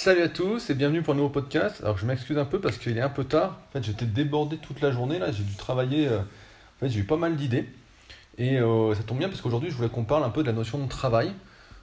[0.00, 1.80] Salut à tous et bienvenue pour un nouveau podcast.
[1.82, 3.58] Alors je m'excuse un peu parce qu'il est un peu tard.
[3.68, 6.06] En fait, j'étais débordé toute la journée là, j'ai dû travailler.
[6.06, 7.68] euh, En fait, j'ai eu pas mal d'idées.
[8.38, 10.52] Et euh, ça tombe bien parce qu'aujourd'hui, je voulais qu'on parle un peu de la
[10.52, 11.32] notion de travail.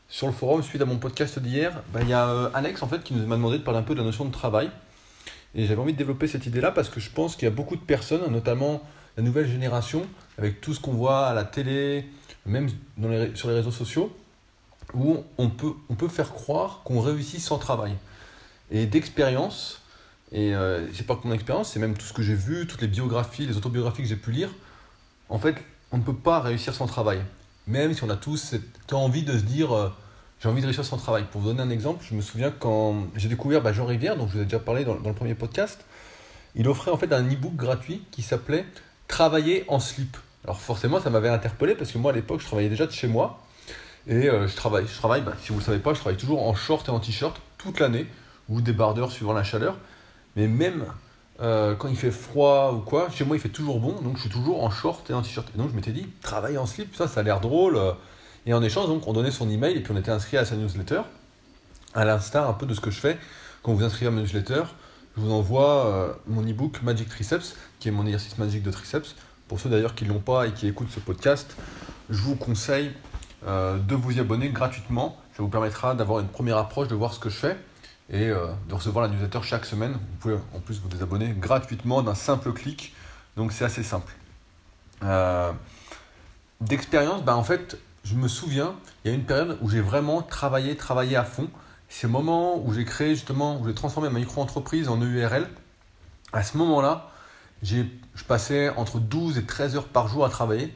[0.07, 2.87] Sur le forum, suite à mon podcast d'hier, bah, il y a euh, Alex en
[2.87, 4.71] fait qui nous m'a demandé de parler un peu de la notion de travail.
[5.53, 7.75] Et j'avais envie de développer cette idée-là parce que je pense qu'il y a beaucoup
[7.75, 8.81] de personnes, notamment
[9.17, 10.07] la nouvelle génération,
[10.37, 12.05] avec tout ce qu'on voit à la télé,
[12.45, 12.69] même
[13.33, 14.15] sur les réseaux sociaux,
[14.95, 17.95] où on peut, on peut faire croire qu'on réussit sans travail.
[18.71, 19.81] Et d'expérience,
[20.31, 22.81] et euh, c'est pas que mon expérience, c'est même tout ce que j'ai vu, toutes
[22.81, 24.49] les biographies, les autobiographies que j'ai pu lire,
[25.29, 25.55] en fait,
[25.91, 27.21] on ne peut pas réussir sans travail.
[27.67, 29.89] Même si on a tous cette envie de se dire euh,
[30.39, 31.25] j'ai envie de réussir sans travail.
[31.31, 34.27] Pour vous donner un exemple, je me souviens quand j'ai découvert bah, Jean Rivière, dont
[34.27, 35.85] je vous ai déjà parlé dans, dans le premier podcast,
[36.55, 38.65] il offrait en fait un e-book gratuit qui s'appelait
[39.07, 40.17] Travailler en slip.
[40.43, 43.07] Alors forcément, ça m'avait interpellé parce que moi à l'époque, je travaillais déjà de chez
[43.07, 43.44] moi.
[44.07, 46.17] Et euh, je travaille, je travaille bah, si vous ne le savez pas, je travaille
[46.17, 48.07] toujours en short et en t-shirt toute l'année,
[48.49, 49.77] ou débardeur suivant la chaleur.
[50.35, 50.85] Mais même
[51.41, 54.21] euh, quand il fait froid ou quoi, chez moi il fait toujours bon, donc je
[54.21, 55.47] suis toujours en short et en t-shirt.
[55.55, 57.79] Et donc je m'étais dit, travailler en slip, ça, ça a l'air drôle.
[58.45, 60.55] Et en échange, donc, on donnait son email et puis on était inscrit à sa
[60.55, 61.01] newsletter,
[61.95, 63.17] à l'instar un peu de ce que je fais.
[63.63, 64.63] Quand vous inscrivez à ma newsletter,
[65.17, 69.15] je vous envoie euh, mon e-book Magic Triceps, qui est mon exercice magique de triceps.
[69.47, 71.55] Pour ceux d'ailleurs qui ne l'ont pas et qui écoutent ce podcast,
[72.11, 73.14] je vous conseille euh,
[73.45, 75.17] de vous y abonner gratuitement.
[75.35, 77.57] Ça vous permettra d'avoir une première approche, de voir ce que je fais
[78.09, 79.93] et euh, de recevoir la newsletter chaque semaine.
[79.93, 82.93] Vous pouvez en plus vous désabonner gratuitement d'un simple clic.
[83.35, 84.13] Donc c'est assez simple.
[85.03, 85.51] Euh,
[86.61, 90.21] D'expérience, bah, en fait, je me souviens, il y a une période où j'ai vraiment
[90.21, 91.49] travaillé, travaillé à fond.
[91.89, 95.49] C'est le moment où j'ai créé justement, où j'ai transformé ma micro-entreprise en EURL.
[96.31, 97.11] À ce moment-là,
[97.61, 97.83] je
[98.27, 100.73] passais entre 12 et 13 heures par jour à travailler.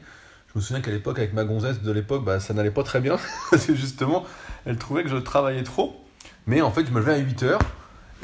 [0.52, 3.00] Je me souviens qu'à l'époque, avec ma gonzesse de l'époque, bah, ça n'allait pas très
[3.00, 3.18] bien.
[3.50, 4.24] Parce que justement,
[4.66, 6.04] elle trouvait que je travaillais trop.
[6.46, 7.60] Mais en fait, je me levais à 8 heures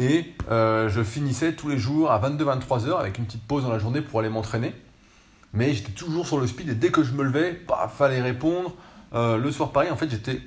[0.00, 3.70] et euh, je finissais tous les jours à 22-23 heures avec une petite pause dans
[3.70, 4.74] la journée pour aller m'entraîner.
[5.52, 8.74] Mais j'étais toujours sur le speed et dès que je me levais, bah, fallait répondre.
[9.14, 10.40] Euh, le soir, pareil, en fait, j'étais,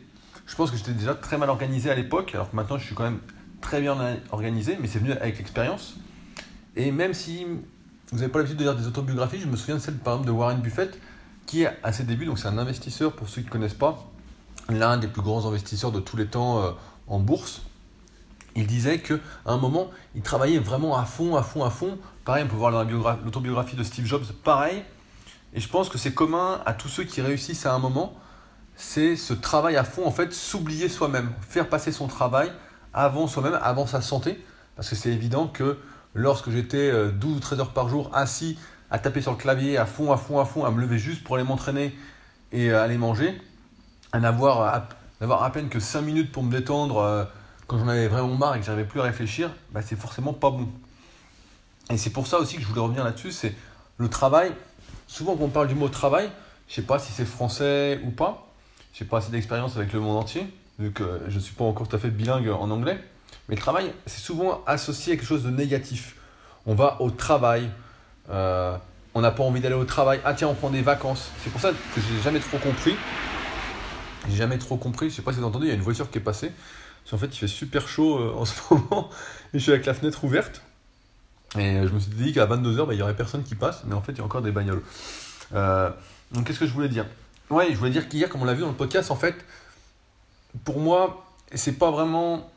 [0.46, 2.94] je pense que j'étais déjà très mal organisé à l'époque, alors que maintenant, je suis
[2.96, 3.20] quand même
[3.62, 3.96] très bien
[4.32, 5.96] organisé, mais c'est venu avec l'expérience.
[6.76, 7.46] Et même si
[8.12, 10.28] vous n'avez pas l'habitude de lire des autobiographies, je me souviens de celle, par exemple,
[10.28, 11.00] de Warren Buffett,
[11.50, 14.06] qui est à ses débuts, donc c'est un investisseur, pour ceux qui ne connaissent pas,
[14.70, 16.72] l'un des plus grands investisseurs de tous les temps euh,
[17.08, 17.64] en bourse.
[18.56, 19.16] Il disait qu'à
[19.48, 21.98] un moment, il travaillait vraiment à fond, à fond, à fond.
[22.24, 24.84] Pareil, on peut voir dans la biogra- l'autobiographie de Steve Jobs, pareil.
[25.56, 28.14] Et je pense que c'est commun à tous ceux qui réussissent à un moment,
[28.76, 32.52] c'est ce travail à fond, en fait, s'oublier soi-même, faire passer son travail
[32.94, 34.40] avant soi-même, avant sa santé.
[34.76, 35.80] Parce que c'est évident que
[36.14, 38.60] lorsque j'étais euh, 12 ou 13 heures par jour assis
[38.92, 41.24] à taper sur le clavier à fond, à fond, à fond, à me lever juste
[41.24, 41.96] pour aller m'entraîner
[42.52, 43.40] et euh, aller manger,
[44.12, 47.24] à n'avoir à, à peine que 5 minutes pour me détendre euh,
[47.68, 50.50] quand j'en avais vraiment marre et que j'arrivais plus à réfléchir, bah, c'est forcément pas
[50.50, 50.68] bon.
[51.92, 53.56] Et c'est pour ça aussi que je voulais revenir là-dessus, c'est
[53.98, 54.52] le travail.
[55.08, 56.32] Souvent quand on parle du mot travail,
[56.68, 58.48] je sais pas si c'est français ou pas,
[58.94, 60.46] j'ai pas assez d'expérience avec le monde entier,
[60.80, 63.00] vu que je ne suis pas encore tout à fait bilingue en anglais.
[63.48, 66.16] Mais le travail, c'est souvent associé à quelque chose de négatif.
[66.66, 67.70] On va au travail,
[68.30, 68.78] euh,
[69.14, 71.32] on n'a pas envie d'aller au travail, ah tiens, on prend des vacances.
[71.44, 72.96] C'est pour ça que j'ai jamais trop compris.
[74.30, 75.82] J'ai jamais trop compris, je sais pas si vous avez entendu, il y a une
[75.82, 76.52] voiture qui est passée.
[77.04, 79.10] Parce qu'en fait, il fait super chaud euh, en ce moment,
[79.54, 80.62] et je suis avec la fenêtre ouverte.
[81.58, 83.84] Et euh, je me suis dit qu'à 22h, bah, il y aurait personne qui passe,
[83.86, 84.84] mais en fait, il y a encore des bagnoles.
[86.32, 87.06] Donc, qu'est-ce que je voulais dire?
[87.50, 89.36] Ouais, je voulais dire qu'hier, comme on l'a vu dans le podcast, en fait,
[90.64, 92.50] pour moi, c'est pas vraiment.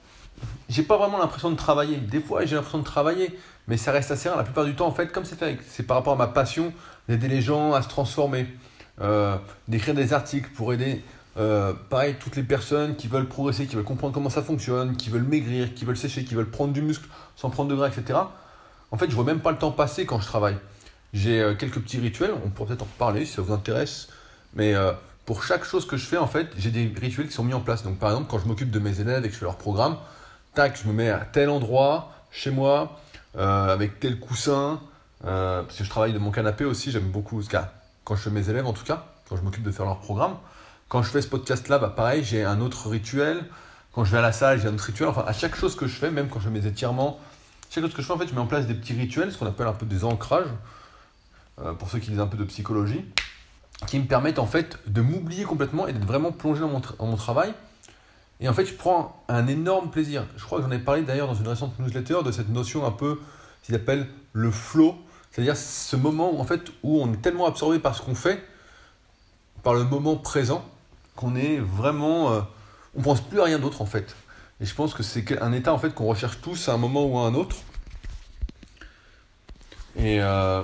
[0.69, 1.97] J'ai pas vraiment l'impression de travailler.
[1.97, 3.39] Des fois, j'ai l'impression de travailler,
[3.69, 4.39] mais ça reste assez rare.
[4.39, 6.73] La plupart du temps, en fait, comme c'est fait, c'est par rapport à ma passion
[7.09, 8.47] d'aider les gens à se transformer,
[9.01, 9.37] euh,
[9.69, 11.03] d'écrire des articles pour aider,
[11.37, 15.11] euh, pareil, toutes les personnes qui veulent progresser, qui veulent comprendre comment ça fonctionne, qui
[15.11, 18.19] veulent maigrir, qui veulent sécher, qui veulent prendre du muscle sans prendre de gras, etc.
[18.91, 20.57] En fait, je vois même pas le temps passer quand je travaille.
[21.15, 24.09] J'ai euh, quelques petits rituels, on pourrait peut-être en reparler si ça vous intéresse,
[24.55, 24.75] mais
[25.25, 27.61] pour chaque chose que je fais, en fait, j'ai des rituels qui sont mis en
[27.61, 27.83] place.
[27.83, 29.97] Donc, par exemple, quand je m'occupe de mes élèves et que je fais leur programme,
[30.55, 33.01] tac, je me mets à tel endroit, chez moi,
[33.35, 34.81] avec tel coussin,
[35.25, 37.57] euh, parce que je travaille de mon canapé aussi, j'aime beaucoup, parce que,
[38.05, 40.37] quand je fais mes élèves en tout cas, quand je m'occupe de faire leur programme.
[40.89, 43.47] Quand je fais ce podcast-là, bah, pareil, j'ai un autre rituel.
[43.93, 45.09] Quand je vais à la salle, j'ai un autre rituel.
[45.09, 47.19] Enfin, à chaque chose que je fais, même quand je fais mes étirements,
[47.71, 49.39] chaque chose que je fais, en fait, je mets en place des petits rituels, ce
[49.39, 50.51] qu'on appelle un peu des ancrages,
[51.63, 53.05] euh, pour ceux qui lisent un peu de psychologie,
[53.87, 57.55] qui me permettent en fait de m'oublier complètement et d'être vraiment plongé dans mon travail.
[58.43, 60.27] Et en fait, je prends un énorme plaisir.
[60.37, 62.91] Je crois que j'en ai parlé d'ailleurs dans une récente newsletter de cette notion un
[62.91, 63.21] peu,
[63.63, 64.97] qu'ils appellent le flow,
[65.31, 68.43] c'est-à-dire ce moment où, en fait, où on est tellement absorbé par ce qu'on fait,
[69.63, 70.65] par le moment présent,
[71.15, 72.33] qu'on est vraiment.
[72.33, 72.41] euh,
[72.97, 74.15] on pense plus à rien d'autre en fait.
[74.61, 77.07] Et je pense que c'est un état en fait qu'on recherche tous à un moment
[77.07, 77.57] ou à un autre.
[79.97, 80.63] Et euh,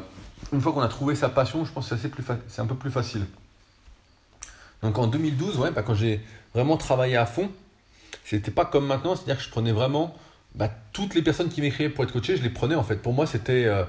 [0.52, 3.24] une fois qu'on a trouvé sa passion, je pense que c'est un peu plus facile.
[4.82, 6.20] Donc en 2012, ouais, bah, quand j'ai
[6.54, 7.50] vraiment travaillé à fond,
[8.30, 10.14] c'était pas comme maintenant, c'est-à-dire que je prenais vraiment
[10.54, 12.96] bah, toutes les personnes qui m'écrivaient pour être coaché, je les prenais en fait.
[12.96, 13.84] Pour moi, c'était euh,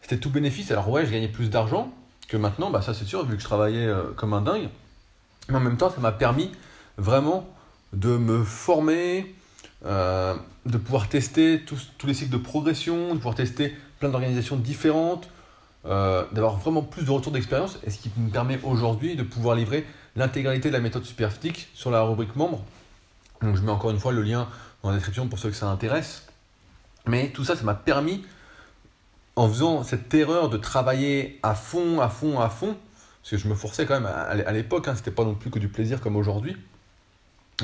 [0.00, 0.70] c'était tout bénéfice.
[0.70, 1.92] Alors ouais, je gagnais plus d'argent
[2.28, 4.68] que maintenant, bah, ça c'est sûr, vu que je travaillais euh, comme un dingue.
[5.48, 6.52] Mais en même temps, ça m'a permis
[6.96, 7.44] vraiment
[7.92, 9.34] de me former,
[9.84, 10.34] euh,
[10.64, 15.28] de pouvoir tester tous, tous, les cycles de progression, de pouvoir tester plein d'organisations différentes,
[15.84, 19.84] d'avoir vraiment plus de retours d'expérience, et ce qui me permet aujourd'hui de pouvoir livrer
[20.14, 22.64] l'intégralité de la méthode Superphysique sur la rubrique membre.
[23.42, 24.48] Donc je mets encore une fois le lien
[24.82, 26.26] dans la description pour ceux que ça intéresse.
[27.06, 28.24] Mais tout ça, ça m'a permis,
[29.36, 32.76] en faisant cette erreur de travailler à fond, à fond, à fond,
[33.22, 35.58] parce que je me forçais quand même à, l'époque, hein, c'était pas non plus que
[35.58, 36.56] du plaisir comme aujourd'hui,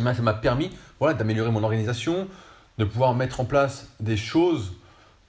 [0.01, 2.29] mais ça m'a permis voilà, d'améliorer mon organisation,
[2.79, 4.73] de pouvoir mettre en place des choses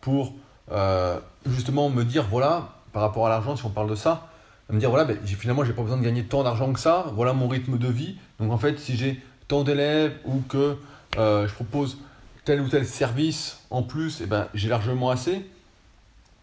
[0.01, 0.33] pour
[0.71, 4.29] euh, justement me dire, voilà, par rapport à l'argent, si on parle de ça,
[4.69, 7.33] me dire, voilà, ben, finalement, j'ai pas besoin de gagner tant d'argent que ça, voilà
[7.33, 8.17] mon rythme de vie.
[8.39, 10.77] Donc en fait, si j'ai tant d'élèves ou que
[11.17, 11.97] euh, je propose
[12.45, 15.45] tel ou tel service en plus, eh ben, j'ai largement assez.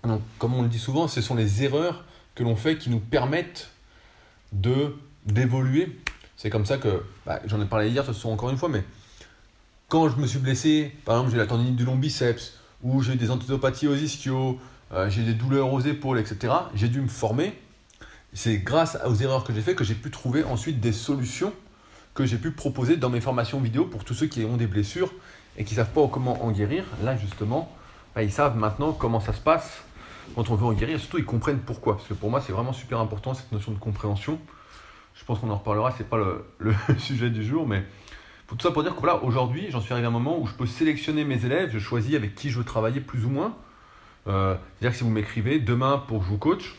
[0.05, 2.05] Donc, comme on le dit souvent, ce sont les erreurs
[2.35, 3.71] que l'on fait qui nous permettent
[4.53, 4.95] de
[5.25, 5.99] d'évoluer.
[6.37, 8.85] C'est comme ça que, bah, j'en ai parlé hier, ce sont encore une fois, mais
[9.89, 13.17] quand je me suis blessé, par exemple j'ai la tendinite du long biceps, ou j'ai
[13.17, 14.61] des antidopathies aux ischios,
[14.93, 17.59] euh, j'ai des douleurs aux épaules, etc., j'ai dû me former.
[18.33, 21.53] C'est grâce aux erreurs que j'ai fait que j'ai pu trouver ensuite des solutions
[22.17, 25.13] que j'ai pu proposer dans mes formations vidéo pour tous ceux qui ont des blessures
[25.59, 26.85] et qui ne savent pas comment en guérir.
[27.05, 27.71] Là, justement,
[28.15, 29.85] bah, ils savent maintenant comment ça se passe
[30.35, 30.99] quand on veut en guérir.
[30.99, 31.97] Surtout, ils comprennent pourquoi.
[31.97, 34.41] Parce que pour moi, c'est vraiment super important cette notion de compréhension.
[35.15, 37.85] Je pense qu'on en reparlera, ce n'est pas le, sujet du jour, mais
[38.47, 40.55] tout ça pour dire que voilà, aujourd'hui, j'en suis arrivé à un moment où je
[40.55, 43.57] peux sélectionner mes élèves, je choisis avec qui je veux travailler plus ou moins.
[44.27, 46.77] Euh, c'est-à-dire que si vous m'écrivez demain pour que je vous coach,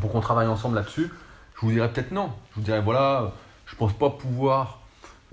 [0.00, 1.10] pour qu'on travaille ensemble là-dessus,
[1.54, 2.32] je vous dirais peut-être non.
[2.50, 3.32] Je vous dirais voilà,
[3.74, 4.82] je pense pas pouvoir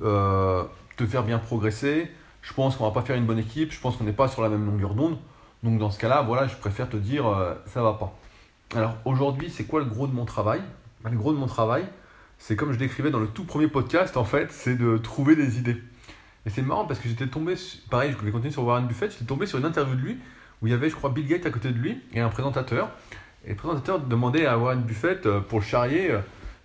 [0.02, 0.64] euh,
[0.98, 2.10] te faire bien progresser.
[2.42, 3.72] Je pense qu'on va pas faire une bonne équipe.
[3.72, 5.20] Je pense qu'on n'est pas sur la même longueur d'onde.
[5.62, 8.18] Donc dans ce cas-là, voilà, je préfère te dire euh, ça va pas.
[8.76, 10.60] Alors aujourd'hui, c'est quoi le gros de mon travail?
[11.06, 11.86] Le gros de mon travail,
[12.40, 15.60] c'est comme je décrivais dans le tout premier podcast, en fait, c'est de trouver des
[15.60, 15.80] idées.
[16.48, 17.54] Et c'est marrant parce que j'étais tombé,
[17.92, 20.18] pareil, je vais continuer sur Warren Buffett, j'étais tombé sur une interview de lui
[20.64, 22.90] où il y avait, je crois, Bill Gates à côté de lui et un présentateur.
[23.46, 26.12] Et le présentateur demandait à Warren Buffett, euh, pour le charrier,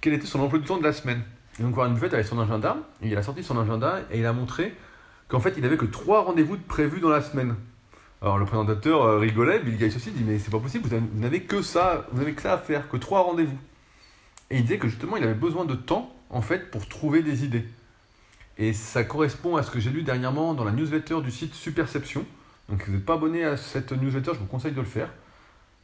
[0.01, 1.23] quel était son emploi du temps de la semaine.
[1.59, 4.33] Et donc Warren Buffett avait son agenda, il a sorti son agenda et il a
[4.33, 4.75] montré
[5.29, 7.55] qu'en fait il n'avait que trois rendez-vous de prévus dans la semaine.
[8.21, 11.43] Alors le présentateur euh, rigolait, Bill Gates aussi dit mais c'est pas possible, vous n'avez
[11.43, 13.59] que ça, vous n'avez que ça à faire, que trois rendez-vous.
[14.51, 17.45] Et il disait que justement il avait besoin de temps en fait pour trouver des
[17.45, 17.67] idées.
[18.59, 22.25] Et ça correspond à ce que j'ai lu dernièrement dans la newsletter du site Superception.
[22.69, 25.11] Donc si vous n'êtes pas abonné à cette newsletter, je vous conseille de le faire.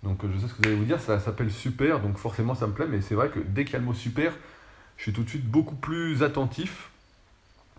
[0.02, 2.66] Donc je sais ce que vous allez vous dire, ça s'appelle Super, donc forcément ça
[2.66, 4.32] me plaît, mais c'est vrai que dès qu'il y a le mot Super,
[5.02, 6.90] je suis tout de suite beaucoup plus attentif.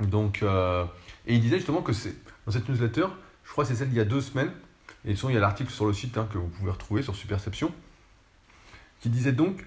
[0.01, 0.83] Donc, euh,
[1.25, 2.13] et il disait justement que c'est
[2.45, 3.05] dans cette newsletter,
[3.45, 4.51] je crois que c'est celle d'il y a deux semaines,
[5.05, 7.15] et sinon il y a l'article sur le site hein, que vous pouvez retrouver sur
[7.15, 7.71] Superception,
[8.99, 9.65] qui disait donc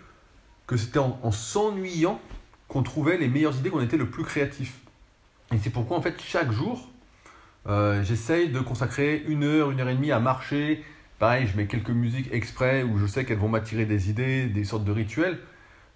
[0.66, 2.20] que c'était en, s'ennuyant
[2.68, 4.76] qu'on trouvait les meilleures idées, qu'on était le plus créatif.
[5.50, 6.90] Et c'est pourquoi en fait chaque jour,
[7.68, 10.84] euh, j'essaye de consacrer une heure, une heure et demie à marcher.
[11.18, 14.64] Pareil, je mets quelques musiques exprès où je sais qu'elles vont m'attirer des idées, des
[14.64, 15.38] sortes de rituels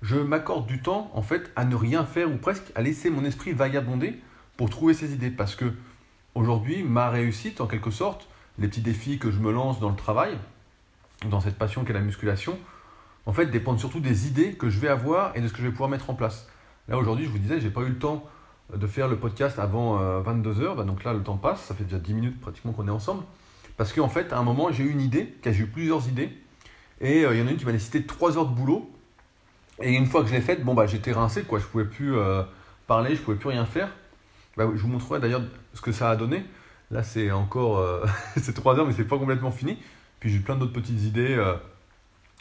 [0.03, 3.25] je m'accorde du temps en fait à ne rien faire ou presque à laisser mon
[3.25, 4.19] esprit vagabonder
[4.57, 5.31] pour trouver ces idées.
[5.31, 5.73] Parce que
[6.35, 8.29] aujourd'hui ma réussite en quelque sorte
[8.59, 10.37] les petits défis que je me lance dans le travail
[11.29, 12.59] dans cette passion qu'est la musculation
[13.27, 15.65] en fait dépendent surtout des idées que je vais avoir et de ce que je
[15.65, 16.49] vais pouvoir mettre en place.
[16.89, 18.25] Là aujourd'hui je vous disais j'ai pas eu le temps
[18.75, 21.61] de faire le podcast avant 22h euh, bah, donc là le temps passe.
[21.63, 23.25] Ça fait déjà 10 minutes pratiquement qu'on est ensemble.
[23.77, 26.31] Parce qu'en fait à un moment j'ai eu une idée j'ai eu plusieurs idées.
[27.01, 28.91] Et euh, il y en a une qui m'a nécessité 3 heures de boulot
[29.81, 31.59] et une fois que je l'ai faite, bon, bah, j'étais rincé, quoi.
[31.59, 32.43] Je pouvais plus euh,
[32.87, 33.89] parler, je pouvais plus rien faire.
[34.57, 35.43] Bah, je vous montrerai d'ailleurs
[35.75, 36.45] ce que ça a donné.
[36.91, 38.05] Là, c'est encore euh,
[38.37, 39.79] c'est 3 heures, mais c'est pas complètement fini.
[40.19, 41.55] Puis j'ai plein d'autres petites idées euh,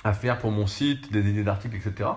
[0.04, 2.10] à faire pour mon site, des idées d'articles, etc.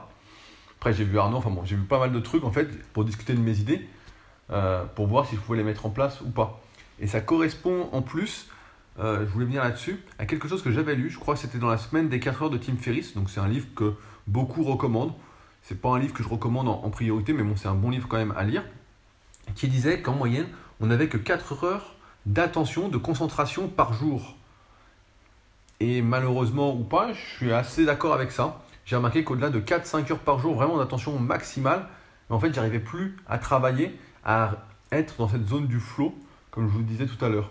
[0.79, 3.05] Après, j'ai vu Arnaud, enfin bon, j'ai vu pas mal de trucs en fait pour
[3.05, 3.87] discuter de mes idées,
[4.97, 6.61] pour voir si je pouvais les mettre en place ou pas.
[6.99, 8.49] Et ça correspond en plus,
[8.99, 11.11] je voulais venir là-dessus, à quelque chose que j'avais lu.
[11.11, 13.15] Je crois que c'était dans la semaine des 4 heures de Tim Ferriss.
[13.15, 13.95] Donc, c'est un livre que
[14.27, 15.15] beaucoup recommandent.
[15.63, 18.09] C'est pas un livre que je recommande en, priorité, mais bon, c'est un bon livre
[18.09, 18.65] quand même à lire.
[19.55, 20.47] Qui disait qu'en moyenne,
[20.81, 21.95] on n'avait que 4 heures
[22.27, 24.37] d'attention, de concentration par jour.
[25.81, 28.63] Et malheureusement ou pas, je suis assez d'accord avec ça.
[28.85, 31.87] J'ai remarqué qu'au-delà de 4-5 heures par jour, vraiment d'attention maximale,
[32.31, 34.53] en fait, j'arrivais plus à travailler, à
[34.91, 36.15] être dans cette zone du flow
[36.51, 37.51] comme je vous le disais tout à l'heure.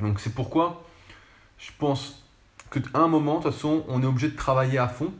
[0.00, 0.84] Donc c'est pourquoi
[1.58, 2.22] je pense
[2.70, 5.12] qu'à un moment, de toute façon, on est obligé de travailler à fond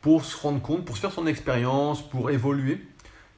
[0.00, 2.84] pour se rendre compte, pour se faire son expérience, pour évoluer,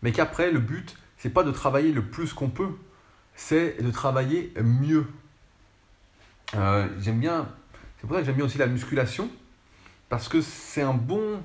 [0.03, 2.71] mais qu'après, le but, c'est pas de travailler le plus qu'on peut,
[3.35, 5.07] c'est de travailler mieux.
[6.55, 7.49] Euh, j'aime bien,
[7.99, 9.29] c'est pour ça que j'aime bien aussi la musculation,
[10.09, 11.41] parce que c'est un bon,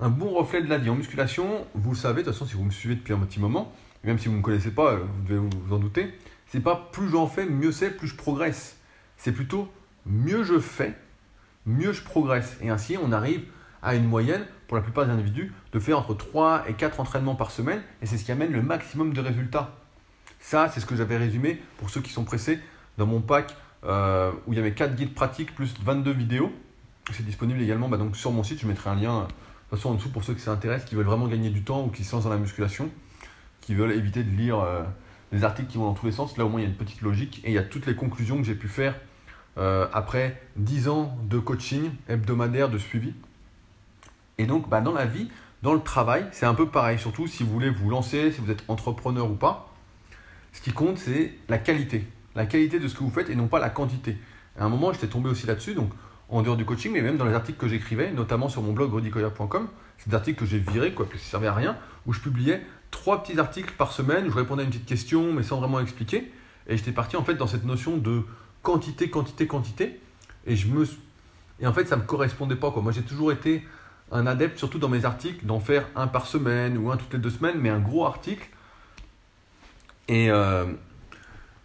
[0.00, 0.90] un bon reflet de la vie.
[0.90, 3.40] En musculation, vous le savez, de toute façon, si vous me suivez depuis un petit
[3.40, 3.72] moment,
[4.04, 7.08] même si vous ne me connaissez pas, vous devez vous en douter, c'est pas plus
[7.08, 8.76] j'en fais, mieux c'est, plus je progresse.
[9.16, 9.70] C'est plutôt
[10.04, 10.96] mieux je fais,
[11.66, 12.56] mieux je progresse.
[12.60, 13.42] Et ainsi, on arrive
[13.82, 17.34] à une moyenne, pour la plupart des individus, de faire entre 3 et 4 entraînements
[17.34, 19.76] par semaine, et c'est ce qui amène le maximum de résultats.
[20.40, 22.58] Ça, c'est ce que j'avais résumé pour ceux qui sont pressés
[22.98, 26.52] dans mon pack euh, où il y avait 4 guides pratiques plus 22 vidéos.
[27.12, 29.28] C'est disponible également bah, donc sur mon site, je mettrai un lien
[29.70, 32.24] en dessous pour ceux qui s'intéressent, qui veulent vraiment gagner du temps ou qui lancent
[32.24, 32.90] dans la musculation,
[33.60, 34.82] qui veulent éviter de lire euh,
[35.32, 36.36] des articles qui vont dans tous les sens.
[36.36, 37.94] Là au moins il y a une petite logique et il y a toutes les
[37.94, 38.94] conclusions que j'ai pu faire
[39.58, 43.14] euh, après 10 ans de coaching hebdomadaire, de suivi.
[44.38, 45.30] Et donc bah, dans la vie,
[45.62, 48.50] dans le travail, c'est un peu pareil, surtout si vous voulez vous lancer, si vous
[48.50, 49.72] êtes entrepreneur ou pas.
[50.52, 52.06] Ce qui compte, c'est la qualité.
[52.34, 54.16] La qualité de ce que vous faites et non pas la quantité.
[54.58, 55.90] À un moment, j'étais tombé aussi là-dessus, donc
[56.28, 58.92] en dehors du coaching, mais même dans les articles que j'écrivais, notamment sur mon blog
[58.92, 59.68] rodicoya.com,
[59.98, 62.62] c'est des articles que j'ai virés, quoi, que ça servait à rien, où je publiais
[62.90, 65.80] trois petits articles par semaine, où je répondais à une petite question, mais sans vraiment
[65.80, 66.32] expliquer.
[66.68, 68.22] Et j'étais parti en fait dans cette notion de
[68.62, 70.00] quantité, quantité, quantité.
[70.46, 70.84] Et je me
[71.60, 72.70] et en fait, ça me correspondait pas.
[72.70, 72.82] Quoi.
[72.82, 73.66] Moi, j'ai toujours été
[74.12, 77.18] un adepte, surtout dans mes articles, d'en faire un par semaine ou un toutes les
[77.18, 78.48] deux semaines, mais un gros article.
[80.08, 80.66] Et euh,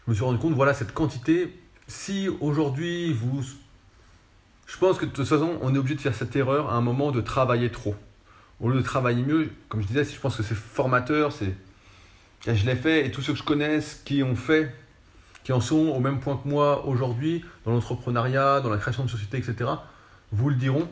[0.06, 3.44] je me suis rendu compte, voilà, cette quantité, si aujourd'hui vous...
[4.66, 6.82] Je pense que de toute façon, on est obligé de faire cette erreur à un
[6.82, 7.94] moment de travailler trop.
[8.62, 11.56] Au lieu de travailler mieux, comme je disais, je pense que c'est formateur, c'est...
[12.46, 14.74] Je l'ai fait et tous ceux que je connaisse qui ont fait,
[15.44, 19.10] qui en sont au même point que moi aujourd'hui, dans l'entrepreneuriat, dans la création de
[19.10, 19.70] sociétés, etc.,
[20.32, 20.88] vous le diront.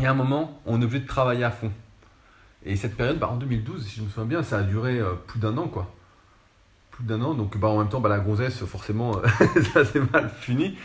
[0.00, 1.72] Et à un moment, on est obligé de travailler à fond.
[2.64, 5.14] Et cette période, bah, en 2012, si je me souviens bien, ça a duré euh,
[5.26, 5.94] plus d'un an, quoi.
[6.90, 7.34] Plus d'un an.
[7.34, 9.20] Donc, bah, en même temps, bah, la gonzesse, forcément,
[9.72, 10.76] ça s'est mal fini.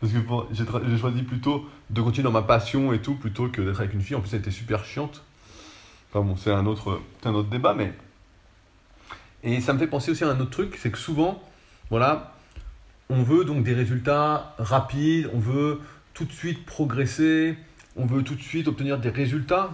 [0.00, 0.18] Parce que
[0.52, 4.02] j'ai choisi plutôt de continuer dans ma passion et tout, plutôt que d'être avec une
[4.02, 4.16] fille.
[4.16, 5.24] En plus, elle était super chiante.
[6.14, 7.92] Bon, c'est un autre, un autre débat, mais.
[9.42, 11.42] Et ça me fait penser aussi à un autre truc, c'est que souvent,
[11.90, 12.34] voilà,
[13.08, 15.80] on veut donc des résultats rapides, on veut
[16.14, 17.56] tout de suite progresser,
[17.96, 19.70] on veut tout de suite obtenir des résultats,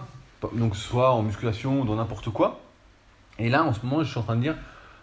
[0.53, 2.61] donc soit en musculation ou dans n'importe quoi.
[3.39, 4.55] Et là, en ce moment, je suis en train de lire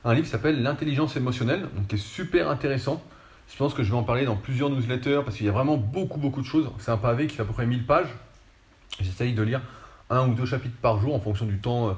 [0.04, 3.02] un livre qui s'appelle L'intelligence émotionnelle, donc qui est super intéressant.
[3.48, 5.76] Je pense que je vais en parler dans plusieurs newsletters parce qu'il y a vraiment
[5.76, 6.70] beaucoup, beaucoup de choses.
[6.78, 8.08] C'est un pavé qui fait à peu près 1000 pages.
[9.00, 9.60] J'essaye de lire
[10.12, 11.92] un ou deux chapitres par jour en fonction du temps euh,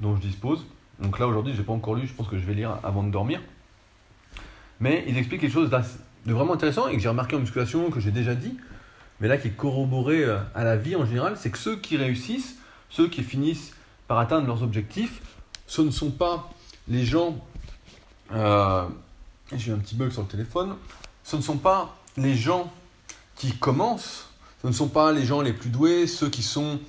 [0.00, 0.66] dont je dispose.
[0.98, 3.02] Donc là, aujourd'hui, je n'ai pas encore lu, je pense que je vais lire avant
[3.02, 3.40] de dormir.
[4.80, 8.00] Mais il explique quelque chose de vraiment intéressant et que j'ai remarqué en musculation, que
[8.00, 8.56] j'ai déjà dit,
[9.20, 11.96] mais là qui est corroboré euh, à la vie en général, c'est que ceux qui
[11.96, 12.56] réussissent,
[12.88, 13.72] ceux qui finissent
[14.08, 15.20] par atteindre leurs objectifs,
[15.66, 16.50] ce ne sont pas
[16.88, 17.38] les gens.
[18.32, 18.86] Euh,
[19.54, 20.74] j'ai un petit bug sur le téléphone.
[21.22, 22.72] Ce ne sont pas les gens
[23.36, 24.28] qui commencent,
[24.62, 26.80] ce ne sont pas les gens les plus doués, ceux qui sont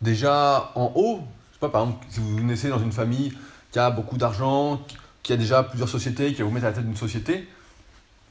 [0.00, 1.20] déjà en haut.
[1.50, 3.32] Je sais pas, par exemple, si vous naissez dans une famille
[3.72, 4.80] qui a beaucoup d'argent,
[5.22, 7.48] qui a déjà plusieurs sociétés, qui va vous mettre à la tête d'une société,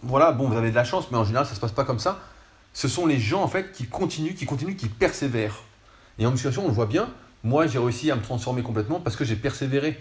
[0.03, 1.83] voilà, bon, vous avez de la chance, mais en général, ça ne se passe pas
[1.83, 2.19] comme ça
[2.77, 5.63] ce sont les gens en fait qui continuent, qui continuent, qui persévèrent.
[6.19, 7.09] Et en musculation, on le voit bien.
[7.43, 9.99] Moi, j'ai réussi à me transformer complètement parce que j'ai persévéré.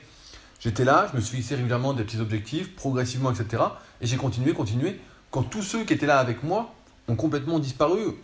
[0.60, 3.62] J'étais là, je me suis fixé régulièrement des petits objectifs, progressivement, etc.
[4.02, 5.00] Et j'ai continué, continué.
[5.30, 6.74] Quand tous ceux qui étaient là avec moi
[7.08, 8.14] ont complètement disparu,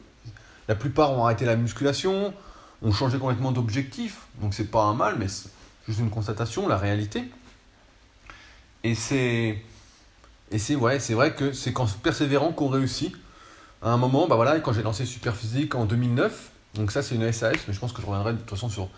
[0.68, 2.34] la plupart ont arrêté la musculation,
[2.82, 4.22] ont changé complètement d'objectif.
[4.40, 5.50] Donc c'est pas un mal, mais c'est
[5.86, 7.24] juste une constatation, la réalité.
[8.84, 9.62] Et c'est
[10.50, 13.14] et c'est ouais, vrai que c'est qu'en persévérant qu'on réussit
[13.80, 17.32] à un moment, bah voilà, quand j'ai lancé Superphysique en 2009, donc ça c'est une
[17.32, 18.90] SAS, mais je pense que je reviendrai de toute façon sur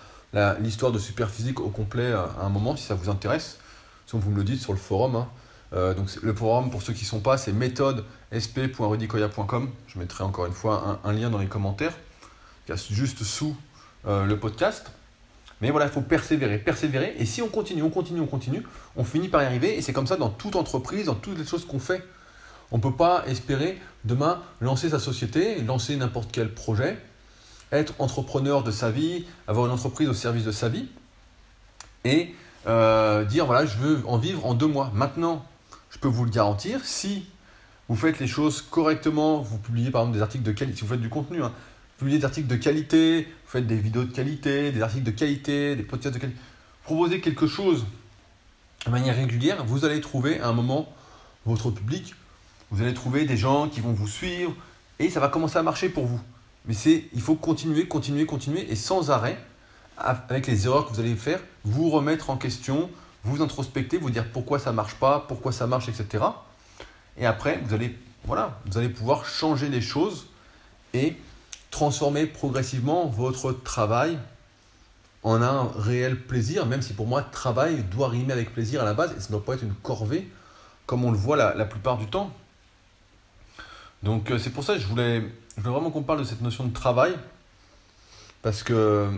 [0.60, 3.58] l'histoire de Superphysique au complet euh, à un moment si ça vous intéresse.
[4.06, 5.16] Si vous me le dites sur le forum.
[5.16, 5.28] Hein.
[5.72, 9.70] Euh, donc le forum, pour ceux qui ne sont pas, c'est méthode.sp.rudicoya.com.
[9.86, 11.94] Je mettrai encore une fois un, lien dans les commentaires,
[12.90, 13.56] juste sous
[14.06, 14.90] euh, le podcast.
[15.60, 17.14] Mais voilà, il faut persévérer, persévérer.
[17.18, 18.62] Et si on continue, on continue, on continue,
[18.96, 19.76] on finit par y arriver.
[19.76, 22.02] Et c'est comme ça dans toute entreprise, dans toutes les choses qu'on fait.
[22.70, 26.98] On ne peut pas espérer demain lancer sa société, lancer n'importe quel projet,
[27.72, 30.88] être entrepreneur de sa vie, avoir une entreprise au service de sa vie
[32.04, 32.34] et
[32.66, 34.90] euh, dire voilà, je veux en vivre en deux mois.
[34.94, 35.44] Maintenant,
[35.90, 37.26] je peux vous le garantir, si
[37.88, 40.90] vous faites les choses correctement, vous publiez par exemple des articles de qualité, si vous
[40.90, 41.52] faites du contenu, hein,
[41.98, 45.76] publiez des articles de qualité, vous faites des vidéos de qualité, des articles de qualité,
[45.76, 46.40] des podcasts de qualité,
[46.84, 47.86] proposez quelque chose
[48.86, 50.92] de manière régulière, vous allez trouver à un moment
[51.46, 52.14] votre public,
[52.70, 54.54] vous allez trouver des gens qui vont vous suivre
[54.98, 56.20] et ça va commencer à marcher pour vous.
[56.66, 59.38] Mais c'est, il faut continuer, continuer, continuer et sans arrêt,
[59.96, 62.90] avec les erreurs que vous allez faire, vous remettre en question,
[63.22, 66.24] vous introspecter, vous dire pourquoi ça marche pas, pourquoi ça marche, etc.
[67.16, 70.26] Et après, vous allez, voilà, vous allez pouvoir changer les choses
[70.94, 71.16] et
[71.74, 74.16] transformer progressivement votre travail
[75.24, 78.94] en un réel plaisir, même si pour moi, travail doit rimer avec plaisir à la
[78.94, 80.30] base et ça ne doit pas être une corvée
[80.86, 82.32] comme on le voit la, plupart du temps.
[84.04, 85.22] Donc euh, c'est pour ça que je voulais,
[85.56, 87.16] je voulais vraiment qu'on parle de cette notion de travail,
[88.42, 89.08] parce que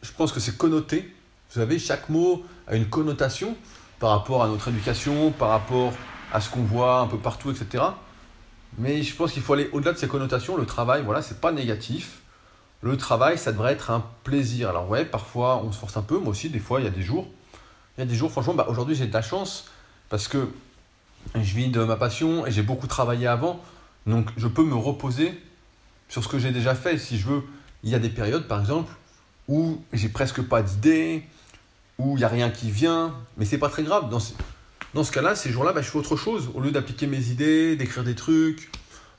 [0.00, 1.14] je pense que c'est connoté.
[1.50, 3.54] Vous savez, chaque mot a une connotation
[3.98, 5.92] par rapport à notre éducation, par rapport
[6.32, 7.84] à ce qu'on voit un peu partout, etc.
[8.76, 10.56] Mais je pense qu'il faut aller au-delà de ces connotations.
[10.56, 12.20] Le travail, voilà, c'est pas négatif.
[12.82, 14.68] Le travail, ça devrait être un plaisir.
[14.68, 16.18] Alors ouais, parfois on se force un peu.
[16.18, 17.26] Moi aussi, des fois, il y a des jours.
[17.96, 19.66] Il y a des jours, franchement, bah, aujourd'hui j'ai de la chance
[20.08, 20.48] parce que
[21.34, 23.60] je vis de ma passion et j'ai beaucoup travaillé avant.
[24.06, 25.40] Donc je peux me reposer
[26.08, 27.42] sur ce que j'ai déjà fait si je veux.
[27.82, 28.92] Il y a des périodes, par exemple,
[29.48, 31.24] où j'ai presque pas d'idées,
[31.98, 34.08] où il n'y a rien qui vient, mais c'est pas très grave.
[34.94, 36.50] Dans ce cas-là, ces jours-là, bah, je fais autre chose.
[36.54, 38.70] Au lieu d'appliquer mes idées, d'écrire des trucs,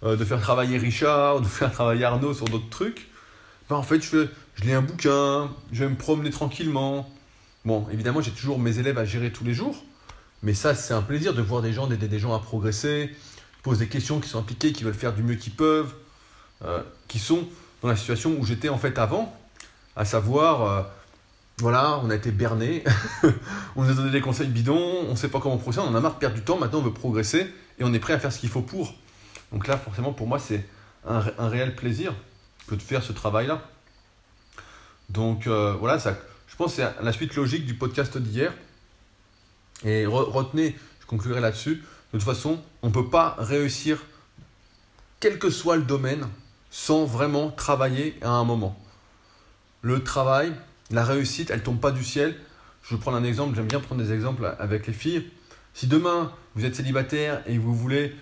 [0.04, 3.08] euh, de faire travailler Richard, de faire travailler Arnaud sur d'autres trucs,
[3.70, 4.28] bah, en fait, je,
[4.64, 7.10] lis un bouquin, je vais me promener tranquillement.
[7.66, 9.84] Bon, évidemment, j'ai toujours mes élèves à gérer tous les jours,
[10.42, 13.12] mais ça, c'est un plaisir de voir des gens, d'aider des gens à progresser,
[13.62, 15.94] posent des questions, qui sont impliqués, qui veulent faire du mieux qu'ils peuvent,
[16.66, 17.48] euh, qui sont
[17.82, 19.38] dans la situation où j'étais en fait avant,
[19.96, 20.84] à savoir, euh,
[21.62, 22.84] voilà, on a été berné,
[23.76, 25.96] on nous a donné des conseils bidons, on ne sait pas comment procéder, on en
[25.96, 28.20] a marre de perdre du temps, maintenant on veut progresser et on est prêt à
[28.20, 28.94] faire ce qu'il faut pour.
[29.52, 30.66] Donc là, forcément, pour moi, c'est
[31.06, 32.14] un, réel plaisir
[32.68, 33.62] que de faire ce travail-là.
[35.10, 38.54] Donc euh, voilà, ça, je pense que c'est la suite logique du podcast d'hier.
[39.84, 44.04] Et retenez, je conclurai là-dessus, de toute façon, on ne peut pas réussir,
[45.20, 46.28] quel que soit le domaine,
[46.70, 48.78] sans vraiment travailler à un moment.
[49.82, 50.54] Le travail,
[50.92, 52.36] la réussite, elle ne tombe pas du ciel.
[52.84, 55.30] Je vais prendre un exemple, j'aime bien prendre des exemples avec les filles.
[55.74, 58.16] Si demain, vous êtes célibataire et vous voulez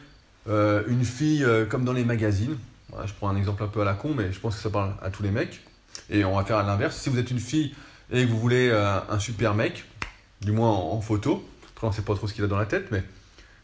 [0.49, 2.57] euh, une fille euh, comme dans les magazines,
[3.05, 4.95] je prends un exemple un peu à la con, mais je pense que ça parle
[5.01, 5.61] à tous les mecs.
[6.09, 6.97] Et on va faire à l'inverse.
[6.97, 7.73] Si vous êtes une fille
[8.11, 9.85] et que vous voulez euh, un super mec,
[10.41, 12.57] du moins en, en photo, après on ne sait pas trop ce qu'il a dans
[12.57, 13.03] la tête, mais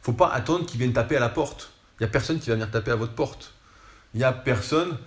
[0.02, 1.72] faut pas attendre qu'ils viennent taper à la porte.
[2.00, 3.54] Il n'y a personne qui va venir taper à votre porte.
[4.13, 4.98] Il n'y a personne,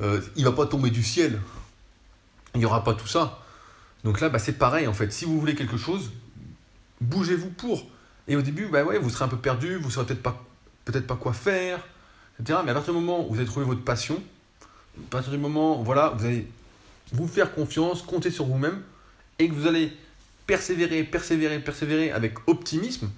[0.00, 0.04] il
[0.36, 1.38] ne va pas tomber du ciel.
[2.54, 3.40] Il n'y aura pas tout ça.
[4.04, 5.12] Donc là, bah, c'est pareil en fait.
[5.12, 6.10] Si vous voulez quelque chose,
[7.00, 7.86] bougez-vous pour.
[8.28, 10.44] Et au début, bah vous serez un peu perdu, vous ne saurez peut-être pas,
[10.84, 11.80] peut pas quoi faire,
[12.38, 12.60] etc.
[12.64, 14.22] Mais à partir du moment où vous avez trouvé votre passion,
[14.96, 16.48] à partir du moment où voilà, vous allez
[17.12, 18.80] vous faire confiance, compter sur vous-même,
[19.38, 19.92] et que vous allez
[20.46, 23.10] persévérer, persévérer, persévérer avec optimisme,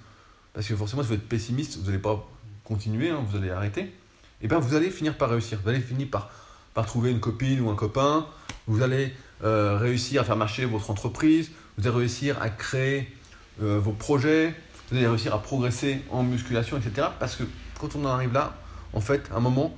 [0.53, 2.27] parce que forcément, si vous êtes pessimiste, vous n'allez pas
[2.63, 3.93] continuer, hein, vous allez arrêter.
[4.41, 5.59] Et bien, vous allez finir par réussir.
[5.61, 8.25] Vous allez finir par trouver une copine ou un copain.
[8.67, 11.51] Vous allez euh, réussir à faire marcher votre entreprise.
[11.77, 13.13] Vous allez réussir à créer
[13.61, 14.55] euh, vos projets.
[14.89, 17.07] Vous allez réussir à progresser en musculation, etc.
[17.19, 17.43] Parce que
[17.79, 18.55] quand on en arrive là,
[18.93, 19.75] en fait, à un moment,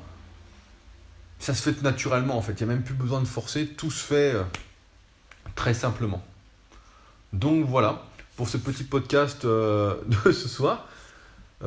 [1.39, 2.37] ça se fait naturellement.
[2.37, 3.67] En fait, il n'y a même plus besoin de forcer.
[3.67, 4.43] Tout se fait euh,
[5.55, 6.23] très simplement.
[7.33, 8.03] Donc voilà
[8.35, 10.87] pour ce petit podcast de ce soir.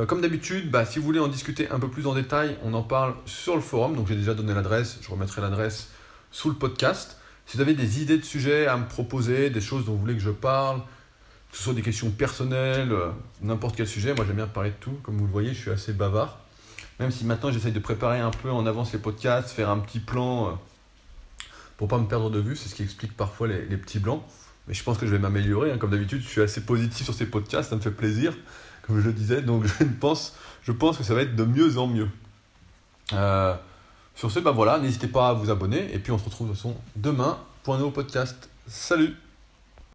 [0.06, 2.84] Comme d'habitude, bah, si vous voulez en discuter un peu plus en détail, on en
[2.84, 3.96] parle sur le forum.
[3.96, 5.88] Donc j'ai déjà donné l'adresse, je remettrai l'adresse
[6.30, 7.19] sous le podcast.
[7.50, 10.14] Si vous avez des idées de sujets à me proposer, des choses dont vous voulez
[10.14, 10.82] que je parle,
[11.50, 13.10] que ce soit des questions personnelles, euh,
[13.42, 14.96] n'importe quel sujet, moi j'aime bien parler de tout.
[15.02, 16.38] Comme vous le voyez, je suis assez bavard.
[17.00, 19.98] Même si maintenant j'essaye de préparer un peu en avance les podcasts, faire un petit
[19.98, 20.60] plan
[21.76, 24.22] pour pas me perdre de vue, c'est ce qui explique parfois les petits blancs.
[24.68, 25.72] Mais je pense que je vais m'améliorer.
[25.72, 25.78] Hein.
[25.78, 28.32] Comme d'habitude, je suis assez positif sur ces podcasts, ça me fait plaisir,
[28.82, 29.42] comme je le disais.
[29.42, 32.10] Donc je pense, je pense que ça va être de mieux en mieux.
[33.12, 33.56] Euh,
[34.20, 35.94] sur ce, bah voilà, n'hésitez pas à vous abonner.
[35.94, 38.50] Et puis on se retrouve de toute façon demain pour un nouveau podcast.
[38.66, 39.16] Salut